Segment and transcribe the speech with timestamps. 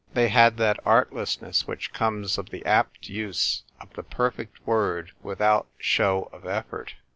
[0.15, 5.67] They had that artlessness which comes of the apt use of the perfect word without
[5.77, 6.95] show of effort.